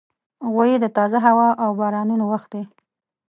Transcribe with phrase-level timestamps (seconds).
[0.53, 2.63] غویی د تازه هوا او بارانونو وخت دی.